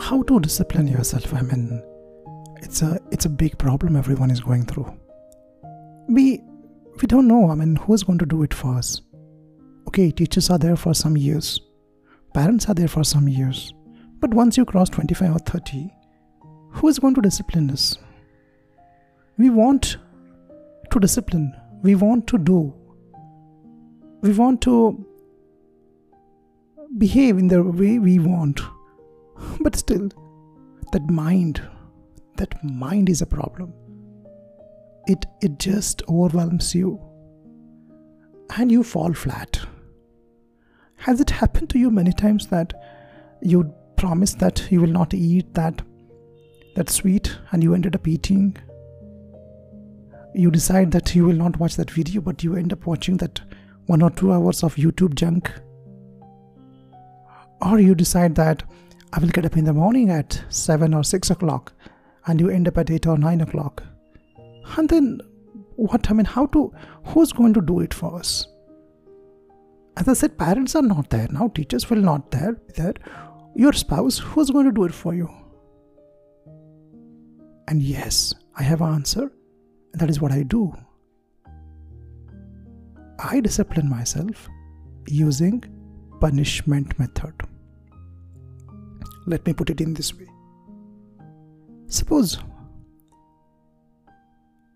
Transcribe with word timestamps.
how 0.00 0.22
to 0.22 0.40
discipline 0.40 0.86
yourself. 0.86 1.32
I 1.34 1.42
mean, 1.42 1.82
it's 2.62 2.82
a 2.82 3.00
it's 3.10 3.24
a 3.24 3.30
big 3.30 3.58
problem 3.58 3.96
everyone 3.96 4.30
is 4.30 4.40
going 4.40 4.64
through. 4.64 4.92
We 6.08 6.40
we 7.00 7.06
don't 7.06 7.28
know. 7.28 7.50
I 7.50 7.54
mean, 7.54 7.76
who's 7.76 8.02
going 8.02 8.18
to 8.18 8.26
do 8.26 8.42
it 8.42 8.54
for 8.54 8.74
us? 8.74 9.00
Okay, 9.88 10.10
teachers 10.10 10.50
are 10.50 10.58
there 10.58 10.76
for 10.76 10.94
some 10.94 11.16
years, 11.16 11.60
parents 12.34 12.68
are 12.68 12.74
there 12.74 12.88
for 12.88 13.04
some 13.04 13.28
years, 13.28 13.72
but 14.20 14.34
once 14.34 14.56
you 14.56 14.64
cross 14.64 14.88
25 14.90 15.36
or 15.36 15.38
30, 15.38 15.90
who 16.72 16.88
is 16.88 16.98
going 16.98 17.14
to 17.14 17.20
discipline 17.20 17.70
us? 17.70 17.96
We 19.38 19.50
want 19.50 19.96
to 20.90 21.00
discipline. 21.00 21.54
We 21.82 21.94
want 21.94 22.26
to 22.28 22.38
do. 22.38 22.74
We 24.22 24.32
want 24.32 24.60
to 24.62 25.06
behave 26.98 27.38
in 27.38 27.48
the 27.48 27.62
way 27.62 27.98
we 27.98 28.18
want. 28.18 28.60
But 29.66 29.74
still, 29.74 30.10
that 30.92 31.10
mind, 31.10 31.60
that 32.36 32.62
mind 32.62 33.08
is 33.08 33.20
a 33.20 33.26
problem. 33.26 33.72
It, 35.08 35.26
it 35.42 35.58
just 35.58 36.04
overwhelms 36.08 36.72
you 36.72 37.00
and 38.56 38.70
you 38.70 38.84
fall 38.84 39.12
flat. 39.12 39.58
Has 40.98 41.20
it 41.20 41.30
happened 41.30 41.68
to 41.70 41.80
you 41.80 41.90
many 41.90 42.12
times 42.12 42.46
that 42.46 42.74
you 43.42 43.74
promise 43.96 44.34
that 44.34 44.70
you 44.70 44.80
will 44.80 44.86
not 45.00 45.12
eat 45.12 45.52
that 45.54 45.82
that 46.76 46.88
sweet 46.88 47.36
and 47.50 47.60
you 47.60 47.74
ended 47.74 47.96
up 47.96 48.06
eating? 48.06 48.56
You 50.32 50.52
decide 50.52 50.92
that 50.92 51.12
you 51.16 51.24
will 51.24 51.34
not 51.34 51.58
watch 51.58 51.74
that 51.74 51.90
video, 51.90 52.20
but 52.20 52.44
you 52.44 52.54
end 52.54 52.72
up 52.72 52.86
watching 52.86 53.16
that 53.16 53.40
one 53.86 54.00
or 54.00 54.10
two 54.10 54.32
hours 54.32 54.62
of 54.62 54.76
YouTube 54.76 55.16
junk. 55.16 55.50
Or 57.60 57.80
you 57.80 57.96
decide 57.96 58.36
that 58.36 58.62
I 59.12 59.20
will 59.20 59.28
get 59.28 59.46
up 59.46 59.56
in 59.56 59.64
the 59.64 59.72
morning 59.72 60.10
at 60.10 60.42
7 60.48 60.92
or 60.92 61.04
6 61.04 61.30
o'clock 61.30 61.72
and 62.26 62.40
you 62.40 62.50
end 62.50 62.68
up 62.68 62.78
at 62.78 62.90
8 62.90 63.06
or 63.06 63.18
9 63.18 63.40
o'clock. 63.40 63.82
And 64.76 64.88
then 64.88 65.20
what? 65.76 66.10
I 66.10 66.14
mean, 66.14 66.26
how 66.26 66.46
to, 66.46 66.72
who's 67.04 67.32
going 67.32 67.54
to 67.54 67.60
do 67.60 67.80
it 67.80 67.94
for 67.94 68.18
us? 68.18 68.48
As 69.96 70.08
I 70.08 70.12
said, 70.12 70.36
parents 70.36 70.74
are 70.74 70.82
not 70.82 71.10
there. 71.10 71.28
Now 71.30 71.48
teachers 71.48 71.88
will 71.88 72.02
not 72.02 72.30
there, 72.30 72.60
there. 72.74 72.94
Your 73.54 73.72
spouse, 73.72 74.18
who's 74.18 74.50
going 74.50 74.66
to 74.66 74.72
do 74.72 74.84
it 74.84 74.92
for 74.92 75.14
you? 75.14 75.30
And 77.68 77.82
yes, 77.82 78.34
I 78.56 78.62
have 78.62 78.80
an 78.80 78.92
answer. 78.94 79.30
And 79.92 80.00
that 80.00 80.10
is 80.10 80.20
what 80.20 80.32
I 80.32 80.42
do. 80.42 80.74
I 83.18 83.40
discipline 83.40 83.88
myself 83.88 84.48
using 85.06 85.64
punishment 86.20 86.98
method. 86.98 87.45
Let 89.26 89.44
me 89.44 89.52
put 89.52 89.70
it 89.70 89.80
in 89.80 89.94
this 89.94 90.14
way. 90.14 90.28
Suppose 91.88 92.38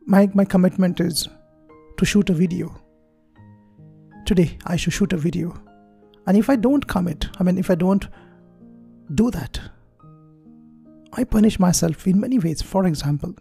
my, 0.06 0.28
my 0.34 0.44
commitment 0.44 1.00
is 1.00 1.28
to 1.96 2.04
shoot 2.04 2.30
a 2.30 2.32
video. 2.32 2.74
Today, 4.26 4.58
I 4.66 4.76
should 4.76 4.92
shoot 4.92 5.12
a 5.12 5.16
video. 5.16 5.54
And 6.26 6.36
if 6.36 6.50
I 6.50 6.56
don't 6.56 6.86
commit, 6.86 7.28
I 7.38 7.44
mean, 7.44 7.58
if 7.58 7.70
I 7.70 7.74
don't 7.74 8.06
do 9.14 9.30
that, 9.30 9.60
I 11.12 11.24
punish 11.24 11.58
myself 11.58 12.06
in 12.06 12.20
many 12.20 12.38
ways. 12.38 12.62
For 12.62 12.86
example, 12.86 13.34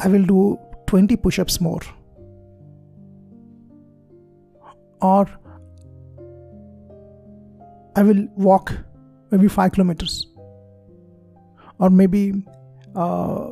I 0.00 0.08
will 0.08 0.24
do 0.24 0.58
20 0.86 1.16
push 1.16 1.38
ups 1.38 1.60
more. 1.60 1.80
Or 5.00 5.28
I 7.94 8.02
will 8.02 8.26
walk 8.36 8.72
maybe 9.30 9.48
5 9.48 9.72
kilometers. 9.72 10.26
Or 11.78 11.90
maybe 11.90 12.32
uh, 12.94 13.48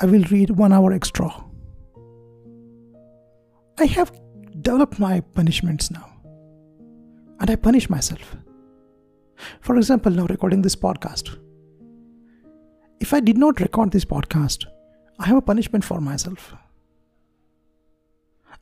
I 0.00 0.06
will 0.06 0.24
read 0.30 0.50
one 0.50 0.72
hour 0.72 0.92
extra. 0.92 1.32
I 3.78 3.86
have 3.86 4.12
developed 4.60 4.98
my 4.98 5.20
punishments 5.20 5.90
now. 5.90 6.08
And 7.40 7.50
I 7.50 7.56
punish 7.56 7.90
myself. 7.90 8.36
For 9.60 9.76
example, 9.76 10.12
now 10.12 10.26
recording 10.26 10.62
this 10.62 10.76
podcast. 10.76 11.36
If 13.00 13.12
I 13.12 13.18
did 13.18 13.36
not 13.36 13.60
record 13.60 13.90
this 13.90 14.04
podcast, 14.04 14.66
I 15.18 15.26
have 15.26 15.36
a 15.36 15.42
punishment 15.42 15.84
for 15.84 16.00
myself. 16.00 16.54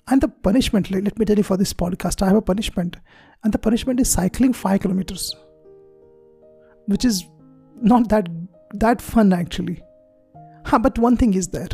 And 0.08 0.20
the 0.20 0.28
punishment, 0.28 0.90
let 0.90 1.18
me 1.18 1.24
tell 1.24 1.36
you 1.36 1.42
for 1.42 1.56
this 1.56 1.72
podcast, 1.72 2.22
I 2.22 2.26
have 2.26 2.36
a 2.36 2.42
punishment. 2.42 2.96
And 3.44 3.52
the 3.52 3.58
punishment 3.58 4.00
is 4.00 4.10
cycling 4.10 4.52
5 4.52 4.80
kilometers. 4.80 5.34
Which 6.86 7.04
is 7.04 7.24
not 7.80 8.08
that 8.08 8.28
that 8.74 9.00
fun 9.00 9.32
actually. 9.32 9.82
But 10.70 10.98
one 10.98 11.16
thing 11.16 11.34
is 11.34 11.48
there. 11.48 11.68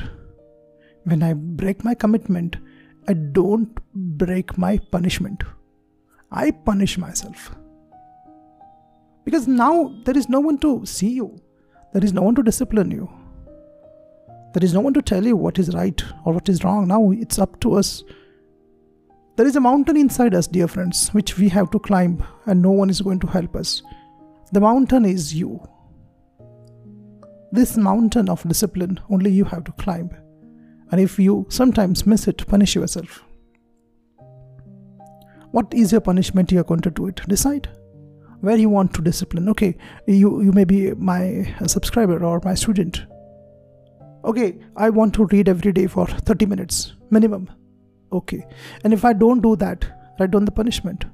When 1.05 1.23
I 1.23 1.35
break 1.35 1.85
my 1.85 1.95
commitment, 1.95 2.57
I 3.09 3.15
don't 3.15 3.79
break 3.95 4.59
my 4.59 4.79
punishment. 4.91 5.43
I 6.31 6.51
punish 6.51 6.99
myself. 6.99 7.55
Because 9.25 9.47
now 9.47 9.95
there 10.05 10.17
is 10.17 10.29
no 10.29 10.41
one 10.41 10.59
to 10.59 10.85
see 10.87 11.11
you, 11.11 11.41
there 11.93 12.05
is 12.05 12.13
no 12.13 12.23
one 12.23 12.35
to 12.37 12.43
discipline 12.43 12.91
you, 12.91 13.09
there 14.57 14.65
is 14.65 14.73
no 14.73 14.81
one 14.81 14.95
to 14.95 15.03
tell 15.03 15.23
you 15.23 15.37
what 15.37 15.59
is 15.59 15.75
right 15.75 16.03
or 16.25 16.33
what 16.33 16.49
is 16.49 16.65
wrong. 16.65 16.89
Now 16.89 17.11
it's 17.11 17.39
up 17.39 17.61
to 17.61 17.75
us. 17.75 18.03
There 19.37 19.47
is 19.47 19.55
a 19.55 19.61
mountain 19.61 19.99
inside 19.99 20.35
us, 20.35 20.47
dear 20.47 20.67
friends, 20.67 21.11
which 21.11 21.37
we 21.37 21.51
have 21.51 21.71
to 21.73 21.79
climb, 21.79 22.25
and 22.47 22.63
no 22.63 22.71
one 22.71 22.89
is 22.89 23.03
going 23.03 23.19
to 23.19 23.27
help 23.27 23.55
us. 23.55 23.83
The 24.53 24.61
mountain 24.61 25.05
is 25.05 25.35
you. 25.35 25.61
This 27.53 27.77
mountain 27.77 28.31
of 28.31 28.49
discipline 28.49 28.99
only 29.11 29.31
you 29.31 29.45
have 29.45 29.65
to 29.65 29.73
climb. 29.73 30.09
And 30.91 31.03
if 31.03 31.19
you 31.19 31.45
sometimes 31.51 32.07
miss 32.07 32.27
it, 32.27 32.47
punish 32.47 32.75
yourself. 32.77 33.25
What 35.51 35.75
is 35.75 35.93
your 35.93 36.01
punishment 36.01 36.51
you 36.51 36.61
are 36.61 36.65
going 36.65 36.81
to 36.81 36.91
do 36.91 37.09
it? 37.09 37.21
Decide 37.29 37.69
where 38.41 38.57
you 38.57 38.71
want 38.71 38.95
to 38.95 39.03
discipline. 39.03 39.51
Okay, 39.51 39.77
you, 40.07 40.41
you 40.41 40.53
may 40.53 40.65
be 40.65 40.95
my 40.95 41.55
subscriber 41.67 42.25
or 42.25 42.41
my 42.43 42.55
student. 42.55 43.05
Okay, 44.27 44.59
I 44.77 44.91
want 44.91 45.15
to 45.15 45.27
read 45.27 45.49
every 45.49 45.73
day 45.73 45.87
for 45.87 46.07
30 46.07 46.47
minutes 46.47 46.95
minimum. 47.11 47.49
Okay, 48.13 48.45
and 48.83 48.93
if 48.93 49.05
I 49.05 49.13
don't 49.13 49.41
do 49.41 49.55
that, 49.57 49.85
write 50.19 50.33
down 50.33 50.45
the 50.45 50.51
punishment. 50.51 51.05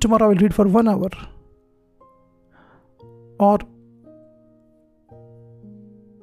Tomorrow 0.00 0.24
I 0.24 0.28
will 0.30 0.42
read 0.46 0.54
for 0.54 0.66
one 0.66 0.88
hour. 0.88 1.08
Or 3.38 3.58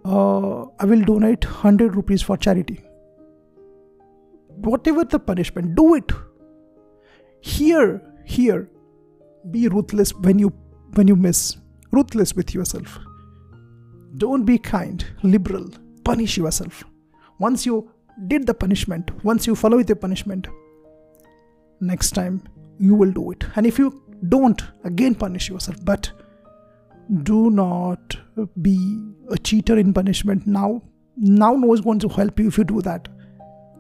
uh, 0.04 0.66
I 0.80 0.86
will 0.86 1.02
donate 1.02 1.46
100 1.46 1.96
rupees 1.96 2.22
for 2.22 2.36
charity. 2.36 2.84
Whatever 4.48 5.06
the 5.06 5.20
punishment, 5.20 5.76
do 5.76 5.96
it. 5.96 6.12
Here, 7.40 8.02
here, 8.26 8.70
be 9.52 9.70
ruthless 9.70 10.14
when 10.14 10.40
you 10.40 10.50
when 10.96 11.08
you 11.08 11.16
miss. 11.16 11.56
Ruthless 11.92 12.36
with 12.36 12.54
yourself. 12.54 13.00
Don't 14.20 14.46
be 14.46 14.58
kind, 14.58 15.06
liberal. 15.24 15.68
Punish 16.04 16.38
yourself. 16.38 16.84
Once 17.40 17.66
you 17.66 17.90
did 18.28 18.46
the 18.46 18.54
punishment, 18.54 19.12
once 19.24 19.48
you 19.48 19.56
follow 19.56 19.78
with 19.78 19.88
the 19.88 19.96
punishment, 19.96 20.48
next 21.80 22.12
time 22.12 22.44
you 22.78 22.96
will 22.96 23.12
do 23.12 23.32
it. 23.32 23.46
And 23.56 23.66
if 23.66 23.80
you 23.80 24.04
don't, 24.28 24.62
again 24.84 25.16
punish 25.16 25.50
yourself. 25.50 25.78
But 25.86 26.12
do 27.24 27.50
not 27.50 28.18
be 28.62 28.78
a 29.30 29.38
cheater 29.38 29.78
in 29.78 29.94
punishment 29.94 30.46
now 30.46 30.82
now 31.18 31.54
no 31.54 31.68
one 31.68 31.78
is 31.78 31.82
going 31.82 32.00
to 32.00 32.08
help 32.08 32.40
you 32.40 32.48
if 32.48 32.58
you 32.58 32.64
do 32.64 32.82
that 32.82 33.08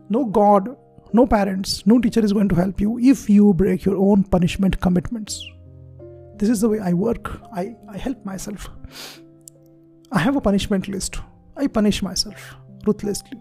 no 0.09 0.25
god 0.25 0.75
no 1.13 1.27
parents 1.27 1.85
no 1.85 2.00
teacher 2.00 2.23
is 2.25 2.33
going 2.33 2.50
to 2.50 2.56
help 2.56 2.81
you 2.81 2.97
if 3.00 3.29
you 3.29 3.53
break 3.53 3.85
your 3.85 3.97
own 3.97 4.23
punishment 4.23 4.81
commitments 4.81 5.45
this 6.38 6.50
is 6.50 6.59
the 6.62 6.69
way 6.69 6.80
i 6.80 6.91
work 6.91 7.39
i, 7.53 7.75
I 7.88 7.97
help 7.97 8.25
myself 8.25 8.68
i 10.11 10.19
have 10.19 10.35
a 10.35 10.41
punishment 10.41 10.88
list 10.88 11.19
i 11.57 11.67
punish 11.67 12.01
myself 12.01 12.56
ruthlessly 12.85 13.38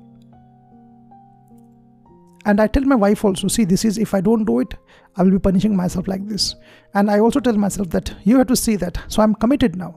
and 2.46 2.60
i 2.60 2.66
tell 2.66 2.82
my 2.84 2.94
wife 2.94 3.24
also 3.24 3.48
see 3.48 3.64
this 3.64 3.84
is 3.84 3.98
if 3.98 4.14
i 4.14 4.20
don't 4.20 4.44
do 4.44 4.60
it 4.60 4.74
i 5.16 5.22
will 5.22 5.30
be 5.30 5.38
punishing 5.38 5.76
myself 5.76 6.08
like 6.08 6.26
this 6.26 6.54
and 6.94 7.10
i 7.10 7.18
also 7.18 7.40
tell 7.40 7.54
myself 7.54 7.88
that 7.90 8.14
you 8.24 8.36
have 8.38 8.46
to 8.46 8.56
see 8.56 8.76
that 8.76 9.00
so 9.08 9.22
i'm 9.22 9.34
committed 9.34 9.76
now 9.76 9.94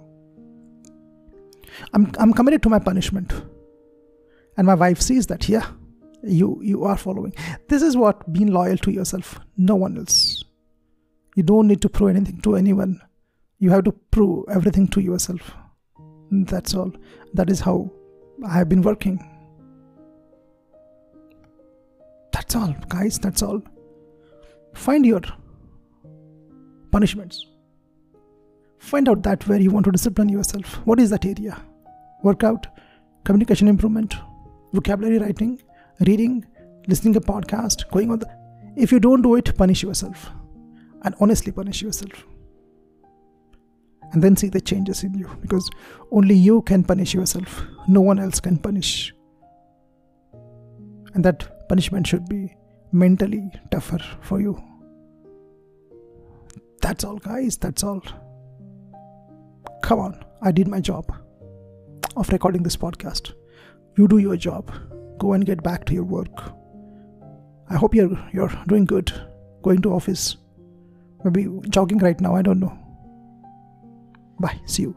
I'm, 1.93 2.11
I'm 2.19 2.33
committed 2.33 2.61
to 2.63 2.69
my 2.69 2.79
punishment. 2.79 3.33
And 4.57 4.67
my 4.67 4.75
wife 4.75 5.01
sees 5.01 5.27
that, 5.27 5.47
yeah, 5.47 5.67
you, 6.23 6.59
you 6.61 6.83
are 6.83 6.97
following. 6.97 7.33
This 7.67 7.81
is 7.81 7.97
what 7.97 8.31
being 8.31 8.47
loyal 8.47 8.77
to 8.77 8.91
yourself, 8.91 9.39
no 9.57 9.75
one 9.75 9.97
else. 9.97 10.43
You 11.35 11.43
don't 11.43 11.67
need 11.67 11.81
to 11.81 11.89
prove 11.89 12.15
anything 12.15 12.41
to 12.41 12.55
anyone. 12.55 13.01
You 13.59 13.69
have 13.71 13.85
to 13.85 13.91
prove 13.91 14.45
everything 14.49 14.87
to 14.89 15.01
yourself. 15.01 15.53
That's 16.31 16.73
all. 16.73 16.91
That 17.33 17.49
is 17.49 17.59
how 17.59 17.91
I 18.47 18.53
have 18.53 18.69
been 18.69 18.81
working. 18.81 19.27
That's 22.31 22.55
all, 22.55 22.73
guys. 22.87 23.19
That's 23.19 23.43
all. 23.43 23.61
Find 24.73 25.05
your 25.05 25.21
punishments. 26.91 27.45
Find 28.79 29.07
out 29.09 29.23
that 29.23 29.47
where 29.47 29.59
you 29.59 29.71
want 29.71 29.85
to 29.85 29.91
discipline 29.91 30.29
yourself. 30.29 30.75
What 30.85 30.99
is 30.99 31.09
that 31.09 31.25
area? 31.25 31.61
Workout, 32.23 32.67
communication 33.25 33.67
improvement, 33.67 34.15
vocabulary 34.73 35.19
writing, 35.19 35.61
reading, 35.99 36.45
listening 36.87 37.15
a 37.17 37.21
podcast, 37.21 37.89
going 37.91 38.09
on 38.09 38.19
the. 38.19 38.29
If 38.75 38.91
you 38.91 38.99
don't 38.99 39.21
do 39.21 39.35
it, 39.35 39.55
punish 39.57 39.83
yourself. 39.83 40.29
And 41.03 41.13
honestly 41.19 41.51
punish 41.51 41.81
yourself. 41.81 42.25
And 44.13 44.21
then 44.21 44.35
see 44.35 44.49
the 44.49 44.61
changes 44.61 45.03
in 45.03 45.13
you. 45.13 45.29
Because 45.41 45.69
only 46.11 46.35
you 46.35 46.61
can 46.63 46.83
punish 46.83 47.13
yourself. 47.13 47.63
No 47.87 48.01
one 48.01 48.19
else 48.19 48.39
can 48.39 48.57
punish. 48.57 49.13
And 51.13 51.23
that 51.25 51.67
punishment 51.69 52.07
should 52.07 52.27
be 52.27 52.55
mentally 52.91 53.51
tougher 53.69 53.99
for 54.21 54.41
you. 54.41 54.61
That's 56.81 57.03
all, 57.03 57.17
guys. 57.17 57.57
That's 57.57 57.83
all. 57.83 58.01
Come 59.83 59.99
on. 59.99 60.25
I 60.41 60.51
did 60.51 60.67
my 60.67 60.79
job 60.79 61.13
of 62.15 62.29
recording 62.29 62.63
this 62.63 62.75
podcast. 62.75 63.33
You 63.97 64.07
do 64.07 64.17
your 64.17 64.35
job. 64.35 64.71
Go 65.19 65.33
and 65.33 65.45
get 65.45 65.61
back 65.63 65.85
to 65.85 65.93
your 65.93 66.03
work. 66.03 66.53
I 67.69 67.75
hope 67.75 67.93
you're 67.93 68.17
you're 68.33 68.51
doing 68.67 68.85
good. 68.85 69.13
Going 69.61 69.81
to 69.83 69.93
office. 69.93 70.37
Maybe 71.23 71.47
jogging 71.69 71.99
right 71.99 72.19
now, 72.19 72.35
I 72.35 72.41
don't 72.41 72.59
know. 72.59 72.77
Bye. 74.41 74.59
See 74.65 74.83
you. 74.83 74.95